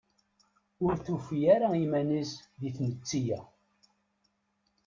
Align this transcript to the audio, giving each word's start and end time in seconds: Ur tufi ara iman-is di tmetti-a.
Ur 0.85 0.93
tufi 1.05 1.39
ara 1.55 1.69
iman-is 1.83 2.31
di 2.59 2.69
tmetti-a. 2.75 3.39